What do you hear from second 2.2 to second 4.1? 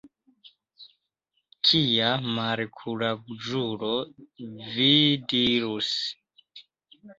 malkuraĝulo,